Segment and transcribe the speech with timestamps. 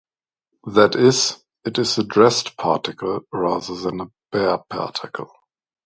[0.65, 5.31] That is, it is a dressed particle rather than a bare particle.